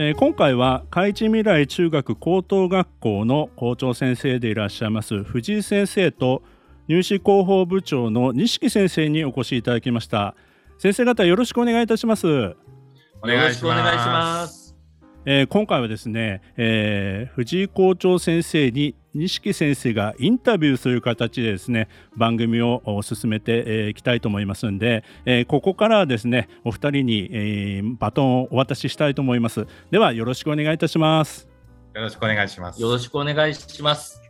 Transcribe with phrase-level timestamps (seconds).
[0.00, 6.42] えー、今回は開智未来中学高等学校の校長先生でいらっしゃいます藤井先生と
[6.88, 10.34] 入試広報部長の錦先生にお越しいただきました。
[10.78, 12.56] 先生方よろしくお願いいたします。
[13.22, 14.57] お願いします。
[15.30, 29.66] えー、今回はですね、えー、藤井校長先生に錦先生がインタビューする形でですね番組を進めていきたいと思いますんで、えー、ここからはですねお二人に、えー、バトンをお渡ししたいと思います。
[29.90, 31.46] ではよろしくお願いいたします。
[31.94, 32.80] よろしくお願いします。
[32.80, 34.22] よろしくお願いします。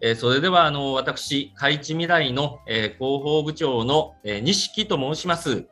[0.00, 5.66] えー、それではあの私海地未来の、えー、広報部長の、えー、錦と申します、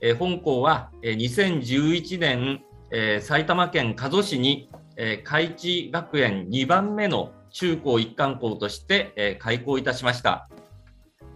[0.00, 2.62] えー、本校は、えー、2011年
[2.92, 10.48] えー、埼玉県加須市に、えー、海地学園2番目の中高一貫校として、えー、開校いたしました。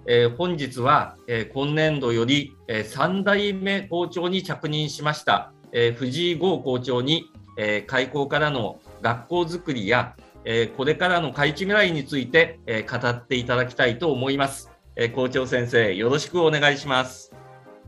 [0.07, 7.25] えー、本日は、えー、今年度より、えー、3代目校長に着任しました、えー、藤井剛校長に、
[7.59, 15.13] えー、開校からの学校づくりや、えー、これからの海地未来について、えー、語っていただきたいと思います、えー。
[15.13, 17.33] 校長先生、よろしくお願いします。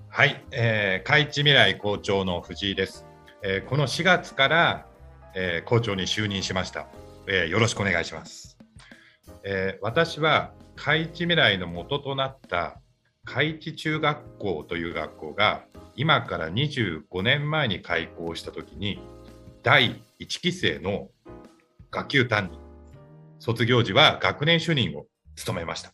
[0.08, 3.07] はい、えー、海地未来校長の藤井です。
[3.42, 4.86] えー、この4月から、
[5.34, 6.86] えー、校長に就任しました、
[7.26, 8.58] えー、よろしくお願いします、
[9.44, 12.80] え私は海地未来の元となった
[13.24, 15.64] 海地中学校という学校が
[15.96, 19.00] 今から25年前に開校した時に
[19.62, 21.08] 第1期生の
[21.90, 22.58] 学級担任
[23.38, 25.92] 卒業時は学年主任を務めました。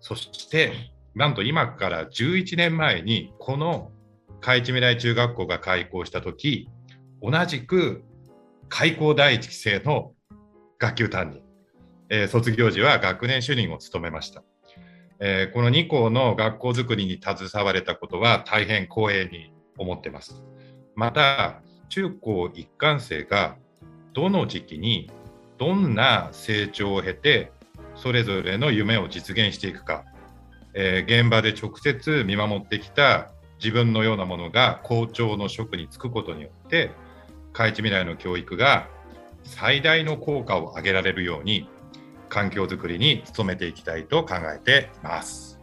[0.00, 0.72] そして
[1.14, 3.90] なんと今から11年前にこの
[4.42, 6.68] 海地未来中学校が開校した時
[7.22, 8.02] 同じく
[8.68, 10.12] 開校第一期生の
[10.78, 11.42] 学級担任、
[12.10, 14.42] えー、卒業時は学年主任を務めました、
[15.20, 20.42] えー、この2校の学校づくりに携われたことは大変光栄に思ってます。
[20.94, 23.56] また中高一貫生が
[24.12, 25.10] どの時期に
[25.58, 27.52] どんな成長を経て
[27.94, 30.04] それぞれの夢を実現していくか、
[30.74, 33.30] えー、現場で直接見守ってきた
[33.62, 36.90] 自分のようなものが校長の職に就くことによって
[37.52, 38.88] 開地未来の教育が
[39.44, 41.68] 最大の効果を上げられるように
[42.28, 45.60] 環境づくりに努めていきたいと考えています。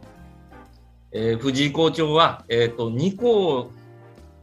[1.11, 3.71] えー、藤井校長は、えーと、2校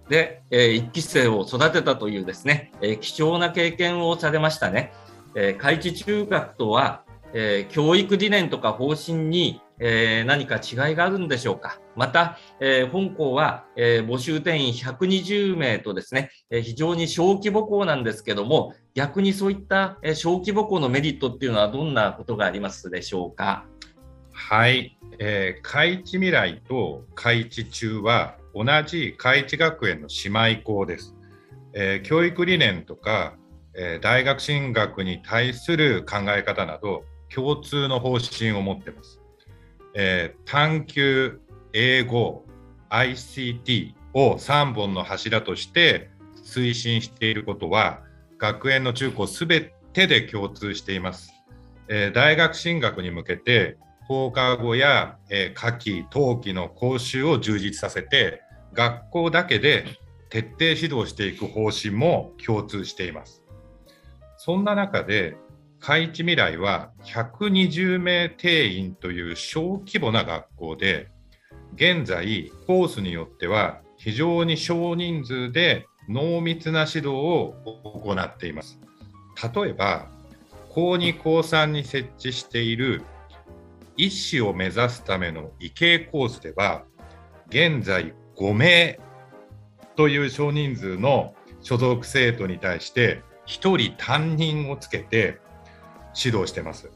[0.08, 4.92] で、えー、1期生を育てたというですね、えー、貴重な経験をされましたね。
[5.34, 11.80] えー、開智中学とは、えー、教育理念とか方針にえー、何か違いがあるんでしょうか？
[11.94, 23.66] また、えー、本校は、えー、募集定員120名とですね、えー、非常に小規模校なんですけども、逆にそういった、えー、小規模校のメリットっていうのはどんなことがありますでしょうか？
[24.32, 31.14] はい、えー、開智未来と開智中は同じ開智学園の姉妹校です。
[31.74, 33.34] えー、教育理念とか、
[33.74, 37.04] えー、大学進学に対する考え方など
[37.34, 39.20] 共通の方針を持ってます。
[39.98, 41.38] えー、探究、
[41.72, 42.44] 英語、
[42.90, 46.10] ICT を3本の柱として
[46.44, 48.02] 推進していることは
[48.38, 51.32] 学園の中高すべてで共通しています。
[51.88, 58.42] えー、大学進学に向けて放課後や、えー、夏季、冬季の講習を充実させて
[58.74, 59.86] 学校だけで
[60.28, 63.42] 徹底指導していく方針も共通しています。
[64.36, 65.38] そんな中で
[65.86, 71.12] 開智未来は120名定員という小規模な学校で
[71.76, 78.80] 現在コースによっては非常に少人数で濃密な指導を行っています。
[79.54, 80.08] 例えば
[80.70, 83.02] 高2高3に設置している
[83.96, 86.82] 医師を目指すための医系コースでは
[87.46, 88.98] 現在5名
[89.94, 95.38] という少人数の所属生徒に対して1人担任をつけて
[96.16, 96.90] 指導してます。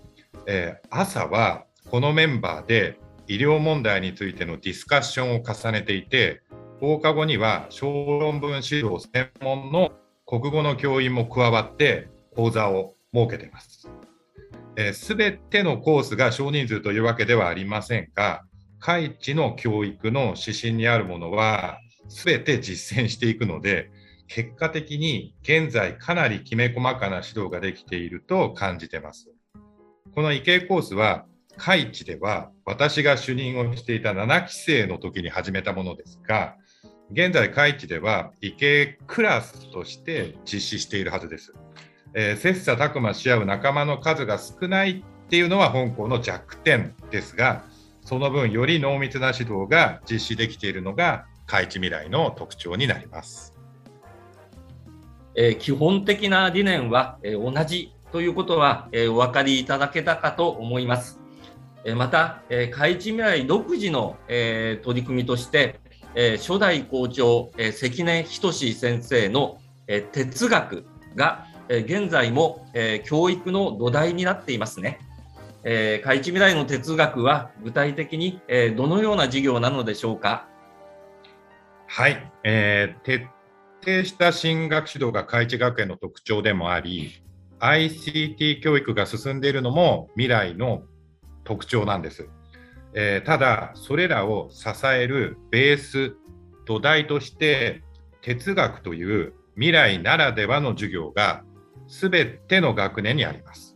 [0.46, 6.42] えー、朝はこのメンバーで医療問題についてのディスカッションを重ねていて、
[6.80, 9.92] 放課後には小論文指導専門の
[10.26, 13.88] 国語の教員も加わって講座を設けています。
[14.94, 18.44] す、え、べ、てのコースが少人数というわけではありませんが、
[18.78, 21.78] 開智の教育の指針にあるものは、
[22.08, 23.90] すべて実践していくので、
[24.32, 29.28] 結果的に現在かなりきめ細かな指導ができていると感じてます。
[30.14, 36.54] この池江コースは、海地では私が主任をしていた7期生の時に始めたものですが、
[37.10, 41.52] 現在、海地では池江クラスとして実施しているはずです。
[42.14, 47.64] えー、切磋琢磨し合う仲間の数が少ないっていうのは本校の弱点ですが、
[48.04, 53.59] その分より濃密な指導が実施できているのが海地未来の特徴になります。
[55.42, 61.18] えー、基本的な理念は、えー、同じということは、えー、お分かりいただけたかと思います。
[61.82, 65.80] えまた、え海地未来独自の、え取り組みとして、
[66.14, 69.56] え初代校長、え関根仁先生の、
[69.86, 70.84] え哲学
[71.16, 74.98] が、え現在も、え教育の土台になっていますね。
[75.64, 80.46] えー、海地未来の哲学は具体的に、えー、どのような授業なのでしょうか？
[81.86, 83.26] はい、えー、
[83.80, 87.22] 徹底した進学指導が海地学園の特徴でもあり
[87.60, 90.82] ICT 教育が進んでいるのも未来の
[91.44, 92.28] 特徴なんです、
[92.94, 96.14] えー、ただそれらを支えるベース
[96.66, 97.82] 土台として
[98.22, 101.42] 哲学という未来ならではの授業が
[101.88, 103.70] 全ての学年にあります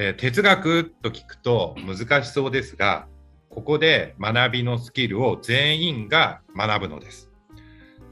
[0.00, 3.08] えー、哲学と聞くと難しそうですが、
[3.50, 7.27] ここで学びのスキルを全員が学ぶのです。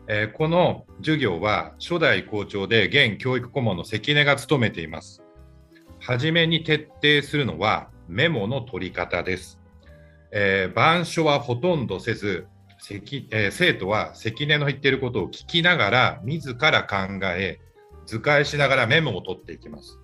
[0.09, 5.23] えー、この授業は初代校長で現教育顧問の関根が務めています。
[5.99, 9.61] はじめに徹底するのはメモの取り方です。
[10.31, 12.47] えー、板書はほとんどせず、
[13.31, 17.59] えー、生徒は関根の言っていることを聞きながら自ら考え
[18.07, 19.99] 図解しながらメモを取っていきます。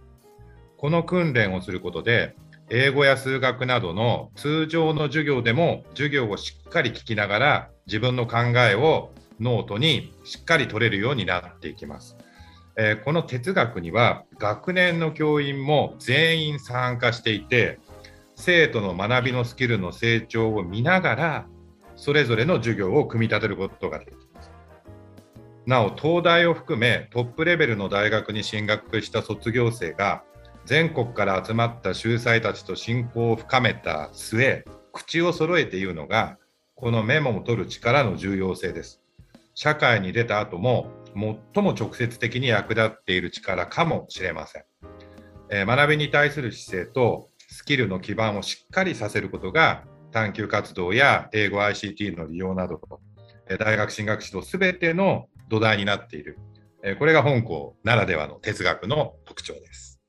[0.76, 2.34] この訓練をすることで、
[2.70, 8.38] 英語や数学などの通常の授業でも授業をしっかり聞きながら自分の考
[8.69, 9.12] えを
[9.43, 12.17] ノートにしっかり取れるようになっていきます。
[12.77, 17.79] えー、この哲学には学年の教員も全員参加していて
[18.35, 21.47] 生徒の学びのスキルの成長を見ながら
[21.97, 24.50] それぞれの授業を組み立てることができます。
[25.67, 30.25] なお東大を含めトップレベルの大学に進学した卒業生が
[30.65, 36.38] 全国から集まった秀才たちと親交を深めた末、口を揃えて言うのが、
[36.75, 39.01] このメモを取る力の重要性です。
[39.54, 40.90] 社会に出た後も、
[41.54, 44.64] 最も直接的に役立っている力かもしれません。
[45.50, 52.81] えー、学びに対する姿勢とスキルの基盤をしっかりさせることが、探究活動や英語 ICT の利用など、
[53.58, 56.38] 大学進学指導すべての土台になっている。
[56.99, 60.00] これが本校ならではの哲学の特徴です。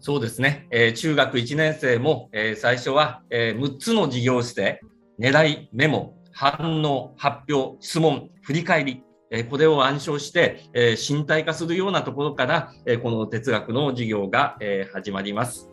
[0.00, 4.80] そうですね、えー、中学1年生も、えー、最初は、えー、6つの事業して、
[5.18, 15.68] 狙い、メモ、反応、発表、質問、振り返り、えこれを暗唱して、え身体化するようなところから、えこの哲学の授業が、え始まります。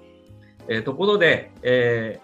[0.68, 2.20] えところで、え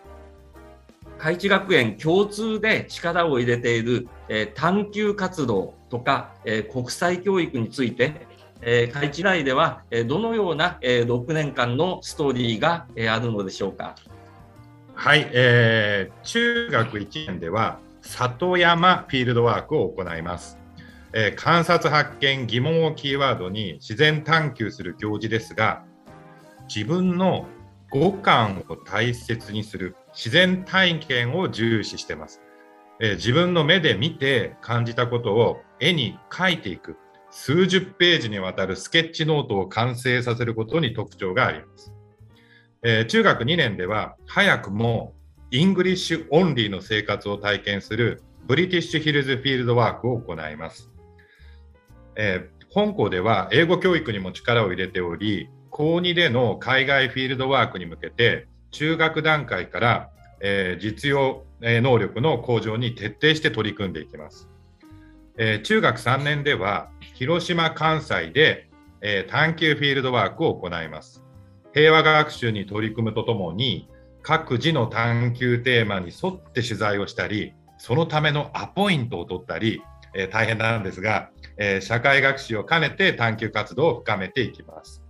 [1.17, 8.27] 海地学園共通で力を入れている、え探究活動とか、え国際教育について、
[8.61, 13.95] え、開智内では、え、どのような、え、6年間のストーリーが、え、あるのでしょうか？
[14.95, 20.59] はい、えー、中学1年では里山フィールドワークを行います。
[21.13, 25.83] えー、観察発見疑問をキーワードに自然探求する行事ですが
[26.67, 27.47] 自分の
[27.91, 32.41] 五感を大切にする自然体験を重視してます、
[32.99, 36.97] えー、自分の目で見て感じたことを絵に描いていく
[37.29, 41.91] 数十ページにわたるスケッチノートを完成させることに特徴があります。
[42.83, 45.13] えー、中学2年では早くも
[45.53, 50.89] English only の生活を体験するブリティッシュヒルズフィールドワークを行います。
[52.15, 60.09] えー、本校では英語教育にも力を入れており、高2での海外フィールドワークに向けて中学段階から、
[60.41, 64.49] えー、実用能力の向上に徹底して取り組んでいきます。
[65.37, 71.23] えー、中学3年では広島、関西で、えー、探究フィールドワークを行います。
[71.75, 73.87] 平和学習に取り組むとともに
[74.23, 79.81] 各自の探究テーマに沿って取材をしたりそのためのアポイントを取ったり、
[80.15, 85.03] えー、大変なんですが、えー、社会学習を兼ねて探究活動を深めていきます。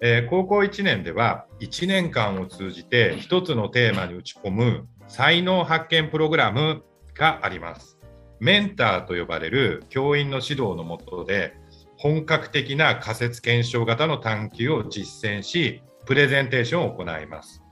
[0.00, 7.98] えー、高校1年では1年間を通じて1つのテーマに打ち込む才能発見プログラムがあります。
[8.40, 11.56] メンターと呼ばれる教員の指導のもとで
[11.96, 17.62] 本格的な仮説検証型の探究を実践しプレゼンテーションを行います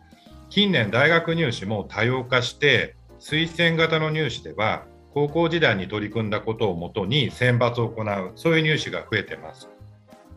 [0.48, 9.70] 近年大学入試も多様化して推薦型の入試では高校時代に取り組んだことをもとに選抜を行うそういう入試が増えてます。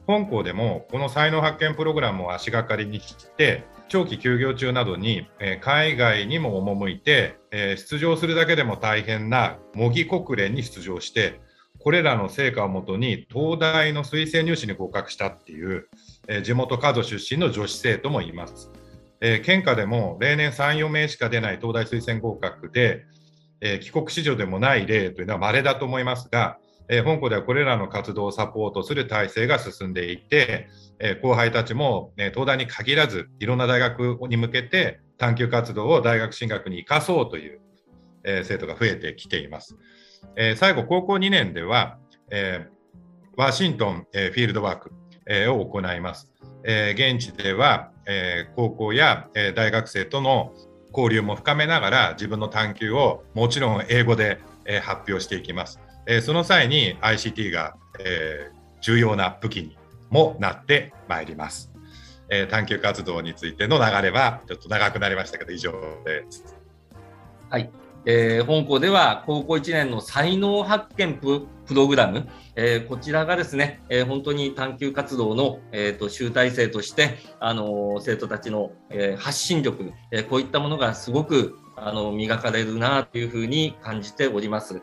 [0.07, 11.41] 本校でもこの才能発見プログラムを足がかりにして長期休業中などに、え海外にも赴いて、え出場するだけでも大変な模擬国連に出場して
[11.79, 15.89] これらの成果をもとに東大の推薦入試に合格したっていう、
[16.27, 18.71] え地元加須出身の女子生徒もいます。
[19.21, 23.05] えー、県下でも例年3、4名しか出ない東大推薦合格で、
[23.61, 26.57] えー、帰国子女でもない例というのは稀だと思いますが、
[26.87, 30.69] えー、本校ではこれらの活動をサポートする体制が進んでいて、
[31.01, 37.61] え後輩たちも、ね、東大に限らずいろんな大学に向けて探究活動を大学進学に生かそうという、
[38.23, 39.77] え生徒が増えてきています。
[40.35, 41.99] え最後、高校2年では、
[42.31, 42.67] え
[43.37, 44.91] ワシントン、えフィールドワーク、
[45.25, 46.33] えを行います。
[46.63, 50.53] え現地では、え高校や、え大学生との
[50.89, 55.79] 交流も深めながら自分の探究をもちろん英語で、え発表していきます。
[56.05, 58.51] えその際に ICT が、え
[58.81, 59.77] 重要な武器に
[60.09, 61.71] もなってまいります。
[62.29, 65.71] え探究活動についての流れはちょっと長くなりましたけど以上
[66.05, 66.55] です。
[67.49, 67.71] はい、
[68.05, 84.81] えー、本校では高校1年の才能発見プログラム、えー、こちらがですね、えー、本当に探究活動の、えーと、集大成として、あの生徒たちの、え発信力、えこういったものがすごくあの磨かれるなというふうに感じております。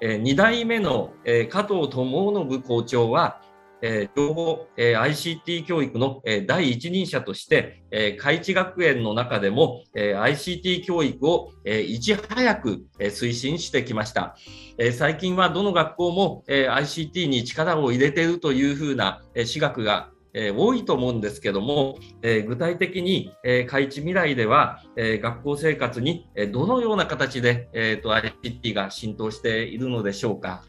[0.00, 3.42] え2代目の、え加藤智信校長は、
[3.82, 14.36] えー、情報、えー、ICT 教育の、えー、第一人者として、えー、海地学園の中でも、えー、ICT 教育を、えー、いち早く、えー、推進してきました。
[14.78, 30.64] えー、最近はどの学校も、えー、ICT に力を入れているというふうな、えー、私学がえー、多いと思うんですけども、えー、具体的に、えー、海地未来では、えー、学校生活に、えー、どのような形で、えーと、ICT が浸透しているのでしょうか。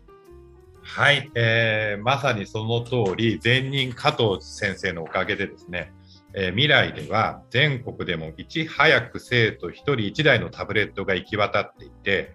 [0.84, 5.94] はい、えー、まさにその通り、前任加藤先生のおかげでですね、
[6.34, 12.34] えー、未来では全国でもいち早く生徒1人1台のタブレットが行き渡っていて、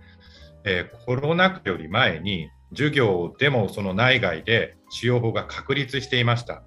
[0.64, 6.62] えー、コロナ禍より前に授業でもその内外で使用法が確立していました。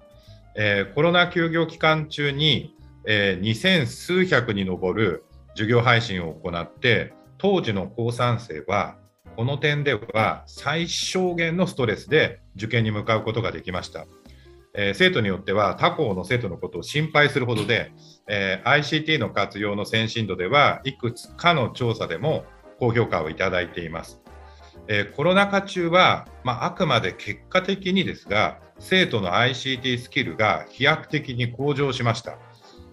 [0.56, 2.74] えー、コロナ休業期間中に、
[3.06, 8.96] えー、2000数百に上る授業配信を行って、当時の高3生は
[9.36, 14.06] この点では最小限のストレスで受験に向かうことができました。
[14.74, 17.92] えー、生徒によっては他校の生徒のことを心配するほどで、
[18.28, 22.44] えー、ICT の活用の先進度ではいくつかの調査でも
[22.78, 24.20] 高評価をいただいています。
[24.86, 32.38] えー、コロナ禍中は、まあ、あくまで結果的にですが生徒の ICT スキルが飛躍的に向上しました。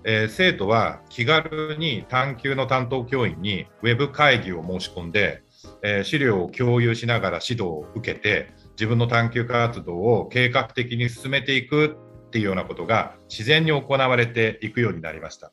[0.04, 5.44] え生徒は気軽に探究の担当教員にウェブ会議を申し込んで
[5.82, 15.52] え、資料を共有しながら指導を受けて自分の探究活動を計画的に進めていくっていうようなことが自然に行われていくようになりました。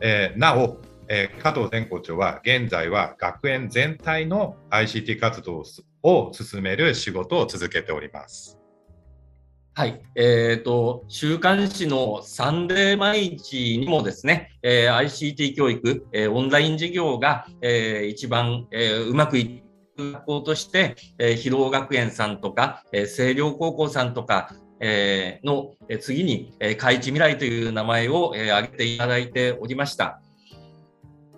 [0.00, 5.62] えー、なお、えー、加藤前校長は現在は学園全体の ICT 活動
[6.02, 8.63] を進める仕事を続けております。
[9.76, 10.00] はい。
[10.14, 19.64] えっ、ー、と、週刊誌のサンデー毎日にもですね、えー、ICT 教育、えー、オンライン授業が、えー、一番、えー、うまくい
[19.96, 30.20] く学校として、えー、広尾学園さんとか、えー、星稜高校さんとか、えー、の、えー、次に、えー、海地未来という名前を、えー、挙げていただいておりました。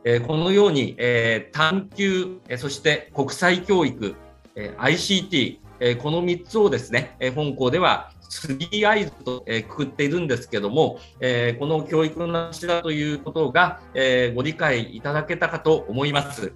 [0.04, 4.14] えー、このように、えー、探究、えー、そして国際教育、
[4.56, 16.52] えー、ICT、えー、この3つをですね、えー、本校では 3Is と、えー、くくっているんですけども、えー、この教育の柱ということが、えー、ご理解いただけたかと思います。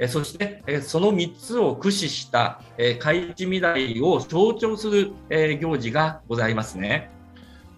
[0.00, 7.10] えそして、えその3つを駆使した、え開示未来を象徴する、え行事がございますね。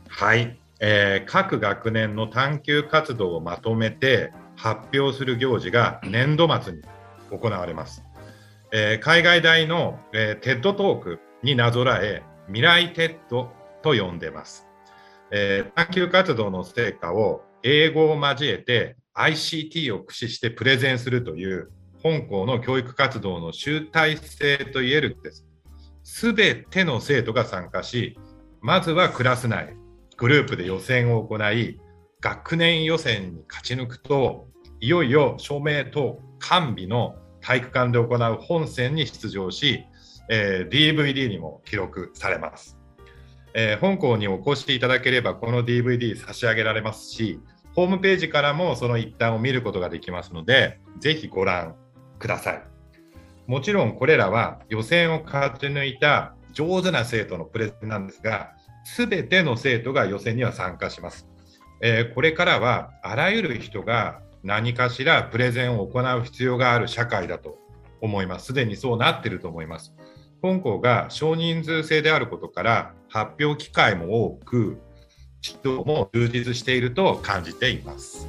[0.08, 6.82] はい、えー、各学年の探究活動をまとめて発表する行事が年度末に
[7.30, 8.02] 行われます。
[8.72, 13.50] えー、海外大の、えー、 TED Talk になぞらえ未来 TED
[13.82, 14.66] と呼んでます。
[15.30, 21.70] えー、探究活動の成果を英語を交えて ICT を駆使してプレゼンするという
[22.02, 25.46] 本校の教育活動の集大成と言えるです。
[26.04, 28.16] すべての生徒が参加し、
[28.60, 29.74] まずはクラス内、
[30.16, 31.80] グループで予選を行い、
[32.20, 34.48] 学年予選に勝ち抜くと、
[34.80, 39.84] いよいよ署名と完備の体育館で行う本戦に出場し、
[40.28, 42.78] えー、DVD にも記録されます、
[43.54, 47.40] えー、本校にお越しいただければこの DVD 差し上げられますし
[47.75, 51.76] ホームページからもその一端を見ることができますのでぜひご覧
[52.18, 52.62] ください、
[53.47, 58.52] もちろんこれらは予選を勝ち抜いた上手な生徒のプレゼンなんですが、
[58.85, 61.28] すべての生徒が予選には参加します。
[61.83, 67.59] えー、これからはあらゆる人が何かしらプレゼンを行う必要がある社会だと
[68.00, 68.47] 思います。
[68.47, 69.95] すでにそうなっていると思います。
[70.42, 74.78] 本校が少人数制であることから発表機会も多く、
[75.44, 78.28] 指導も充実していると感じています。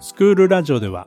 [0.00, 1.06] スクールラジオでは